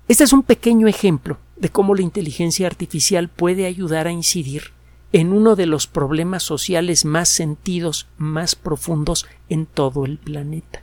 Este 0.08 0.24
es 0.24 0.32
un 0.32 0.42
pequeño 0.42 0.88
ejemplo 0.88 1.38
de 1.56 1.68
cómo 1.68 1.94
la 1.94 2.02
inteligencia 2.02 2.66
artificial 2.66 3.28
puede 3.28 3.66
ayudar 3.66 4.06
a 4.06 4.12
incidir 4.12 4.72
en 5.12 5.32
uno 5.32 5.56
de 5.56 5.66
los 5.66 5.86
problemas 5.86 6.42
sociales 6.42 7.04
más 7.04 7.28
sentidos, 7.28 8.06
más 8.16 8.54
profundos 8.54 9.26
en 9.48 9.66
todo 9.66 10.06
el 10.06 10.18
planeta. 10.18 10.82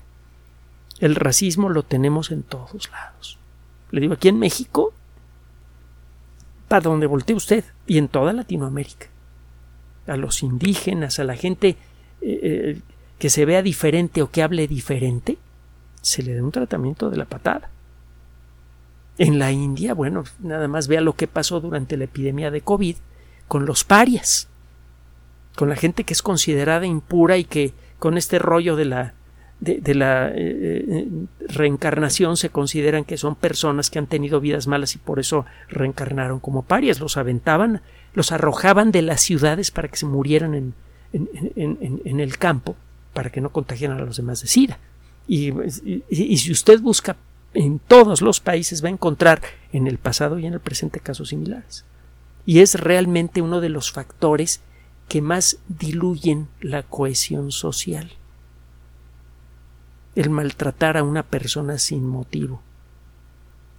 El 1.00 1.16
racismo 1.16 1.70
lo 1.70 1.84
tenemos 1.84 2.32
en 2.32 2.44
todos 2.44 2.90
lados. 2.92 3.38
Le 3.92 4.02
digo, 4.02 4.14
aquí 4.14 4.28
en 4.28 4.38
México, 4.38 4.94
para 6.70 6.82
donde 6.82 7.08
voltee 7.08 7.36
usted, 7.36 7.66
y 7.86 7.98
en 7.98 8.08
toda 8.08 8.32
Latinoamérica. 8.32 9.08
a 10.08 10.16
los 10.16 10.42
indígenas, 10.42 11.20
a 11.20 11.24
la 11.24 11.36
gente 11.36 11.76
eh, 12.22 12.40
eh, 12.42 12.82
que 13.20 13.30
se 13.30 13.46
vea 13.46 13.62
diferente 13.62 14.24
o 14.24 14.32
que 14.32 14.42
hable 14.42 14.68
diferente, 14.68 15.38
se 16.02 16.24
le 16.24 16.34
da 16.34 16.44
un 16.44 16.52
tratamiento 16.52 17.10
de 17.10 17.18
la 17.18 17.26
patada. 17.26 17.70
En 19.18 19.38
la 19.38 19.52
India, 19.52 19.94
bueno, 19.94 20.24
nada 20.40 20.68
más 20.68 20.88
vea 20.88 21.02
lo 21.02 21.14
que 21.14 21.28
pasó 21.28 21.60
durante 21.60 21.98
la 21.98 22.06
epidemia 22.06 22.50
de 22.50 22.62
COVID 22.62 22.96
con 23.48 23.66
los 23.66 23.84
parias, 23.84 24.48
con 25.56 25.70
la 25.70 25.76
gente 25.76 26.06
que 26.06 26.14
es 26.14 26.22
considerada 26.22 26.86
impura 26.86 27.38
y 27.38 27.44
que 27.44 27.74
con 28.00 28.18
este 28.18 28.40
rollo 28.40 28.76
de 28.76 28.86
la 28.86 29.14
de, 29.60 29.94
la 29.94 30.32
eh, 30.34 31.08
reencarnación 31.48 32.38
se 32.38 32.50
consideran 32.50 33.04
que 33.04 33.18
son 33.18 33.36
personas 33.36 33.90
que 33.90 34.00
han 34.00 34.08
tenido 34.08 34.40
vidas 34.40 34.68
malas 34.68 34.96
y 34.96 35.00
por 35.00 35.20
eso 35.20 35.46
reencarnaron 35.68 36.40
como 36.40 36.64
parias, 36.64 37.00
los 37.00 37.18
aventaban, 37.18 37.82
los 38.14 38.32
arrojaban 38.32 38.92
de 38.92 39.02
las 39.02 39.22
ciudades 39.22 39.72
para 39.72 39.90
que 39.90 39.98
se 39.98 40.06
murieran 40.06 40.56
en, 40.56 40.74
en, 41.14 42.20
el 42.20 42.38
campo 42.38 42.76
para 43.14 43.32
que 43.32 43.42
no 43.42 43.50
contagiaran 43.52 44.00
a 44.00 44.06
los 44.06 44.18
demás 44.18 44.42
de 44.42 44.48
SIDA. 44.48 44.80
Y, 45.28 45.52
y, 46.10 46.38
si 46.38 46.52
usted 46.52 46.80
busca 46.80 47.18
en 47.54 47.80
todos 47.80 48.22
los 48.22 48.40
países 48.40 48.84
va 48.84 48.88
a 48.90 48.92
encontrar 48.92 49.42
en 49.74 49.88
el 49.88 49.98
pasado 49.98 50.40
y 50.40 50.46
en 50.46 50.54
el 50.54 50.60
presente 50.60 51.00
casos 51.00 51.30
similares. 51.30 51.84
Y 52.46 52.60
es 52.60 52.76
realmente 52.76 53.42
uno 53.42 53.62
de 53.62 53.70
los 53.70 53.92
factores 53.92 54.62
que 55.08 55.22
más 55.22 55.58
diluyen 55.68 56.48
la 56.62 56.84
cohesión 56.84 57.52
social. 57.52 58.12
El 60.20 60.32
maltratar 60.32 60.98
a 60.98 61.04
una 61.04 61.24
persona 61.24 61.78
sin 61.78 62.06
motivo, 62.06 62.62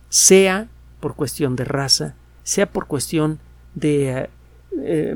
sea 0.09 0.69
por 0.99 1.15
cuestión 1.15 1.55
de 1.55 1.67
raza, 1.67 2.15
sea 2.45 2.65
por 2.65 2.87
cuestión 2.87 3.41
de, 3.75 4.31
eh, 4.83 5.15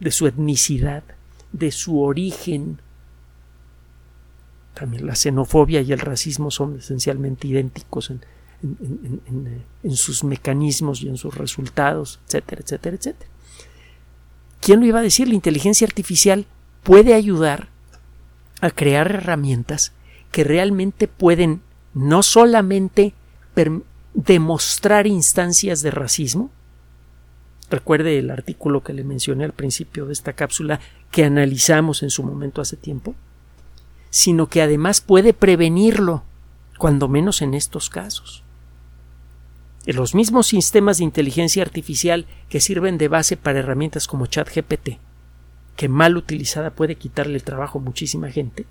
de 0.00 0.10
su 0.10 0.26
etnicidad, 0.26 1.04
de 1.52 1.70
su 1.70 2.00
origen. 2.00 2.80
También 4.74 5.06
la 5.06 5.14
xenofobia 5.14 5.82
y 5.82 5.92
el 5.92 6.00
racismo 6.00 6.50
son 6.50 6.80
esencialmente 6.80 7.46
idénticos 7.46 8.10
en, 8.10 8.24
en, 9.84 9.96
sus 9.96 10.24
mecanismos 10.24 11.00
y 11.00 11.08
en 11.08 11.16
sus 11.16 11.32
resultados, 11.36 12.18
etcétera, 12.26 12.62
etcétera, 12.64 12.96
etcétera. 12.96 13.30
¿Quién 14.60 14.80
lo 14.80 14.86
iba 14.86 14.98
a 14.98 15.02
decir? 15.02 15.28
La 15.28 15.34
inteligencia 15.34 15.86
artificial 15.86 16.44
puede 16.82 17.14
ayudar 17.14 17.68
a 18.60 18.72
crear 18.72 19.12
herramientas 19.12 19.92
que 20.30 20.44
realmente 20.44 21.08
pueden 21.08 21.62
no 21.94 22.22
solamente 22.22 23.14
demostrar 24.14 25.06
instancias 25.06 25.82
de 25.82 25.90
racismo, 25.90 26.50
Recuerde 27.68 28.18
el 28.18 28.30
artículo 28.30 28.82
que 28.82 28.92
le 28.92 29.02
mencioné 29.02 29.44
al 29.44 29.52
principio 29.52 30.06
de 30.06 30.12
esta 30.12 30.34
cápsula 30.34 30.80
que 31.10 31.24
analizamos 31.24 32.02
en 32.02 32.10
su 32.10 32.22
momento 32.22 32.60
hace 32.60 32.76
tiempo, 32.76 33.14
sino 34.10 34.48
que 34.48 34.62
además 34.62 35.00
puede 35.00 35.32
prevenirlo, 35.32 36.22
cuando 36.78 37.08
menos 37.08 37.42
en 37.42 37.54
estos 37.54 37.90
casos. 37.90 38.42
los 39.86 40.16
mismos 40.16 40.48
sistemas 40.48 40.98
de 40.98 41.04
inteligencia 41.04 41.62
artificial 41.62 42.26
que 42.48 42.60
sirven 42.60 42.98
de 42.98 43.06
base 43.06 43.36
para 43.36 43.60
herramientas 43.60 44.08
como 44.08 44.26
ChatGPT, 44.26 44.98
que 45.76 45.88
mal 45.88 46.16
utilizada 46.16 46.70
puede 46.70 46.96
quitarle 46.96 47.36
el 47.36 47.44
trabajo 47.44 47.78
a 47.78 47.82
muchísima 47.82 48.30
gente, 48.30 48.66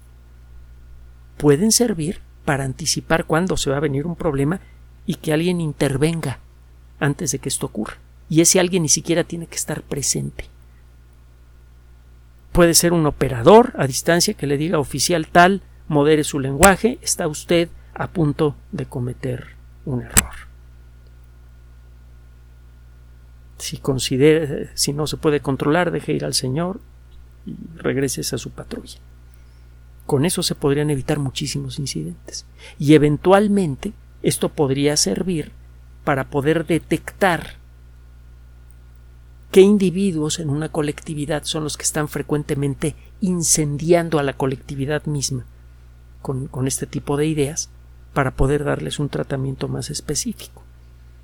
pueden 1.37 1.71
servir 1.71 2.21
para 2.45 2.63
anticipar 2.63 3.25
cuándo 3.25 3.57
se 3.57 3.69
va 3.69 3.77
a 3.77 3.81
venir 3.81 4.05
un 4.05 4.15
problema 4.15 4.59
y 5.05 5.15
que 5.15 5.33
alguien 5.33 5.61
intervenga 5.61 6.39
antes 6.99 7.31
de 7.31 7.39
que 7.39 7.49
esto 7.49 7.65
ocurra 7.65 7.97
y 8.29 8.41
ese 8.41 8.59
alguien 8.59 8.83
ni 8.83 8.89
siquiera 8.89 9.23
tiene 9.23 9.47
que 9.47 9.55
estar 9.55 9.81
presente. 9.83 10.45
Puede 12.51 12.73
ser 12.73 12.93
un 12.93 13.05
operador 13.05 13.73
a 13.77 13.85
distancia 13.85 14.33
que 14.33 14.47
le 14.47 14.57
diga 14.57 14.79
oficial 14.79 15.27
tal, 15.27 15.61
modere 15.87 16.23
su 16.23 16.39
lenguaje, 16.39 16.99
está 17.01 17.27
usted 17.27 17.69
a 17.93 18.07
punto 18.07 18.55
de 18.71 18.85
cometer 18.85 19.55
un 19.85 20.01
error. 20.01 20.33
Si 23.57 23.77
considera, 23.77 24.69
si 24.73 24.93
no 24.93 25.07
se 25.07 25.17
puede 25.17 25.39
controlar, 25.39 25.91
deje 25.91 26.13
ir 26.13 26.25
al 26.25 26.33
Señor 26.33 26.79
y 27.45 27.55
regreses 27.77 28.33
a 28.33 28.37
su 28.37 28.51
patrulla. 28.51 28.99
Con 30.05 30.25
eso 30.25 30.43
se 30.43 30.55
podrían 30.55 30.89
evitar 30.89 31.19
muchísimos 31.19 31.79
incidentes. 31.79 32.45
Y 32.77 32.93
eventualmente 32.93 33.93
esto 34.21 34.49
podría 34.49 34.97
servir 34.97 35.51
para 36.03 36.29
poder 36.29 36.65
detectar 36.65 37.55
qué 39.51 39.61
individuos 39.61 40.39
en 40.39 40.49
una 40.49 40.69
colectividad 40.69 41.43
son 41.43 41.63
los 41.63 41.77
que 41.77 41.83
están 41.83 42.07
frecuentemente 42.09 42.95
incendiando 43.21 44.19
a 44.19 44.23
la 44.23 44.33
colectividad 44.33 45.05
misma 45.05 45.45
con, 46.21 46.67
este 46.67 46.87
tipo 46.87 47.17
de 47.17 47.27
ideas 47.27 47.69
para 48.13 48.31
poder 48.31 48.63
darles 48.63 48.99
un 48.99 49.09
tratamiento 49.09 49.67
más 49.67 49.89
específico. 49.89 50.63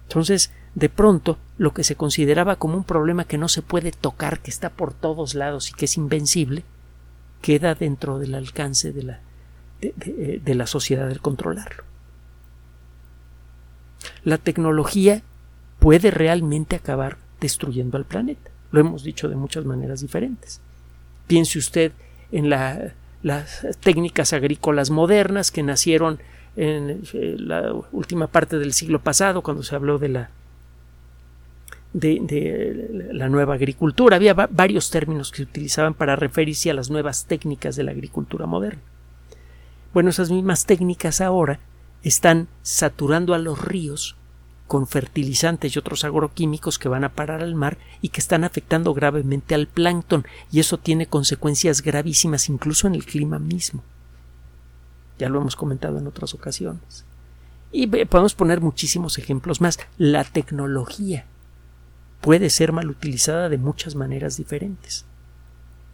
Entonces, 0.04 0.52
de 0.76 0.90
pronto, 0.90 1.38
lo 1.58 1.74
que 1.74 1.84
se 1.84 1.96
consideraba 1.96 2.58
como 2.58 2.78
un 2.78 2.84
problema 2.84 3.26
que 3.26 3.38
no 3.38 3.48
se 3.48 3.62
puede 3.62 3.92
tocar, 3.92 4.40
que 4.40 4.52
está 4.52 4.70
por 4.70 4.94
todos 4.94 5.34
lados 5.34 5.70
y 5.70 5.74
que 5.74 5.86
es 5.86 5.98
invencible, 5.98 6.64
queda 7.42 7.76
dentro 7.76 8.20
del 8.20 8.36
alcance 8.36 8.92
de 8.92 9.04
la, 9.04 9.20
de 9.82 10.56
la 10.56 10.68
sociedad 10.68 11.10
el 11.10 11.22
controlarlo. 11.22 11.84
La 14.24 14.38
tecnología 14.38 15.24
puede 15.80 16.12
realmente 16.12 16.76
acabar 16.76 17.18
destruyendo 17.40 17.98
al 17.98 18.06
planeta. 18.06 18.52
Lo 18.72 18.80
hemos 18.80 19.04
dicho 19.04 19.28
de 19.28 19.36
muchas 19.36 19.66
maneras 19.66 20.02
diferentes. 20.02 20.62
Piense 21.28 21.60
usted 21.60 21.92
en 22.32 22.50
las 22.50 23.66
técnicas 23.82 24.34
agrícolas 24.34 24.90
modernas 24.90 25.52
que 25.52 25.64
nacieron 25.64 26.20
en 26.56 27.02
eh, 27.14 27.36
la 27.38 27.74
última 27.92 28.28
parte 28.28 28.58
del 28.60 28.74
siglo 28.74 29.02
pasado, 29.02 29.42
cuando 29.42 29.64
se 29.64 29.76
habló 29.76 29.98
de 29.98 30.10
la 30.10 30.30
de, 31.94 33.10
la 33.12 33.30
nueva 33.30 33.56
agricultura. 33.56 34.16
Había 34.16 34.34
varios 34.34 34.90
términos 34.90 35.32
que 35.32 35.38
se 35.38 35.44
utilizaban 35.44 35.94
para 35.94 36.16
referirse 36.16 36.70
a 36.72 36.74
las 36.74 36.90
nuevas 36.90 37.26
técnicas 37.26 37.76
de 37.76 37.84
la 37.84 37.92
agricultura 37.92 38.46
moderna. 38.46 38.82
Bueno, 39.94 40.10
esas 40.10 40.32
mismas 40.32 40.66
técnicas 40.66 41.22
ahora 41.22 41.60
están 42.04 42.48
saturando 42.62 43.34
a 43.34 43.40
los 43.40 43.60
ríos 43.60 44.16
con 44.68 44.88
fertilizantes 44.88 45.76
y 45.76 45.80
otros 45.80 46.06
agroquímicos 46.06 46.80
que 46.80 46.88
van 46.88 47.04
a 47.04 47.10
parar 47.14 47.42
al 47.42 47.56
mar 47.56 47.78
y 48.02 48.08
que 48.08 48.22
están 48.22 48.46
afectando 48.46 48.94
gravemente 48.94 49.54
al 49.54 49.68
plancton 49.68 50.26
y 50.50 50.62
eso 50.62 50.78
tiene 50.78 51.08
consecuencias 51.08 51.82
gravísimas 51.82 52.48
incluso 52.48 52.88
en 52.88 52.96
el 52.96 53.04
clima 53.04 53.38
mismo. 53.38 53.84
Ya 55.20 55.28
lo 55.28 55.42
hemos 55.42 55.58
comentado 55.58 55.98
en 55.98 56.08
otras 56.08 56.34
ocasiones. 56.34 57.04
Y 57.74 57.88
podemos 57.88 58.34
poner 58.34 58.62
muchísimos 58.62 59.18
ejemplos 59.18 59.60
más. 59.62 59.78
La 59.98 60.24
tecnología 60.24 61.26
puede 62.22 62.50
ser 62.50 62.72
mal 62.72 62.90
utilizada 62.90 63.50
de 63.50 63.58
muchas 63.58 63.96
maneras 63.96 64.38
diferentes. 64.38 65.06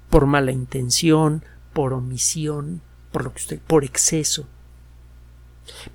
Por 0.10 0.26
mala 0.26 0.52
intención, 0.52 1.44
por 1.74 1.94
omisión, 1.94 2.82
por 3.12 3.24
lo 3.24 3.34
que 3.34 3.42
usted, 3.42 3.60
por 3.60 3.84
exceso. 3.84 4.46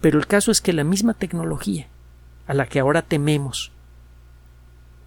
Pero 0.01 0.19
el 0.19 0.27
caso 0.27 0.51
es 0.51 0.61
que 0.61 0.73
la 0.73 0.85
misma 0.85 1.15
tecnología 1.15 1.89
a 2.47 2.55
la 2.55 2.67
que 2.67 2.81
ahora 2.81 3.03
tememos. 3.03 3.73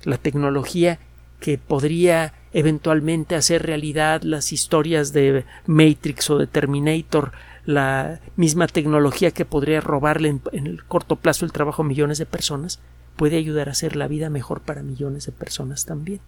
La 0.03 0.17
tecnología 0.17 0.99
que 1.39 1.57
podría 1.57 2.33
eventualmente 2.53 3.35
hacer 3.35 3.63
realidad 3.63 4.21
las 4.23 4.51
historias 4.53 5.11
de 5.11 5.45
Matrix 5.65 6.29
o 6.29 6.38
de 6.38 6.47
Terminator, 6.47 7.33
la 7.65 8.21
misma 8.35 8.67
tecnología 8.67 9.31
que 9.31 9.45
podría 9.45 9.81
robarle 9.81 10.29
en, 10.29 10.67
el 10.67 10.83
corto 10.85 11.17
plazo 11.17 11.45
el 11.45 11.51
trabajo 11.51 11.81
a 11.81 11.85
millones 11.85 12.17
de 12.17 12.25
personas, 12.25 12.79
puede 13.15 13.38
ayudar 13.38 13.69
a 13.69 13.71
hacer 13.71 13.95
la 13.95 14.08
vida 14.08 14.30
mejor 14.30 14.62
para 14.62 14.84
millones 14.84 15.25
de 15.25 15.32
personas 15.32 15.86
también. 15.86 16.19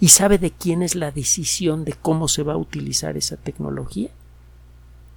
¿Y 0.00 0.08
sabe 0.08 0.38
de 0.38 0.50
quién 0.50 0.82
es 0.82 0.94
la 0.94 1.10
decisión 1.10 1.84
de 1.84 1.92
cómo 1.92 2.28
se 2.28 2.42
va 2.42 2.54
a 2.54 2.58
utilizar 2.58 3.16
esa 3.16 3.36
tecnología? 3.36 4.10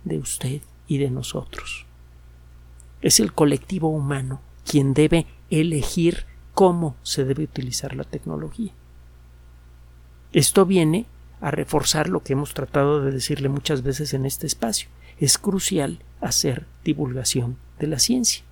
De 0.04 0.18
usted 0.18 0.62
y 0.88 0.98
de 0.98 1.10
nosotros. 1.10 1.86
Es 3.02 3.20
el 3.20 3.34
colectivo 3.34 3.90
humano 3.90 4.42
quien 4.66 4.94
debe 4.94 5.26
elegir 5.50 6.26
cómo 6.54 6.96
se 7.02 7.26
debe 7.26 7.44
utilizar 7.44 7.96
la 7.96 8.04
tecnología. 8.04 8.74
Esto 10.34 10.66
viene 10.66 11.06
a 11.40 11.52
reforzar 11.52 12.08
lo 12.08 12.24
que 12.24 12.34
hemos 12.34 12.54
tratado 12.54 13.02
de 13.02 13.12
decirle 13.12 13.50
muchas 13.50 13.84
veces 13.84 14.14
en 14.14 14.26
este 14.26 14.48
espacio. 14.48 14.90
Es 15.18 15.38
crucial 15.38 16.00
hacer 16.20 16.68
divulgación 16.84 17.58
de 17.80 17.88
la 17.88 18.00
ciencia 18.00 18.44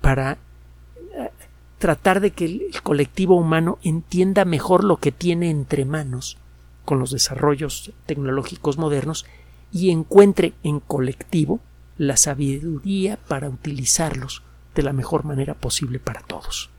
para 0.00 0.36
tratar 1.82 2.20
de 2.20 2.30
que 2.30 2.44
el 2.44 2.80
colectivo 2.84 3.34
humano 3.34 3.80
entienda 3.82 4.44
mejor 4.44 4.84
lo 4.84 4.98
que 4.98 5.10
tiene 5.10 5.50
entre 5.50 5.84
manos 5.84 6.38
con 6.84 7.00
los 7.00 7.10
desarrollos 7.10 7.90
tecnológicos 8.06 8.78
modernos 8.78 9.26
y 9.72 9.90
encuentre 9.90 10.52
en 10.62 10.78
colectivo 10.78 11.58
la 11.98 12.16
sabiduría 12.16 13.18
para 13.26 13.48
utilizarlos 13.48 14.44
de 14.76 14.84
la 14.84 14.92
mejor 14.92 15.24
manera 15.24 15.54
posible 15.54 15.98
para 15.98 16.20
todos. 16.20 16.70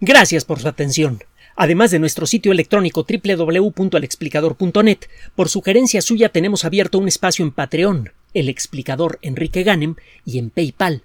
Gracias 0.00 0.44
por 0.44 0.58
su 0.58 0.66
atención. 0.66 1.22
Además 1.54 1.92
de 1.92 2.00
nuestro 2.00 2.26
sitio 2.26 2.50
electrónico 2.50 3.06
www.alexplicador.net, 3.08 4.98
por 5.36 5.48
sugerencia 5.48 6.02
suya 6.02 6.30
tenemos 6.30 6.64
abierto 6.64 6.98
un 6.98 7.06
espacio 7.06 7.44
en 7.44 7.52
Patreon, 7.52 8.10
el 8.34 8.48
explicador 8.48 9.20
Enrique 9.22 9.62
Ganem, 9.62 9.94
y 10.24 10.38
en 10.38 10.50
PayPal, 10.50 11.04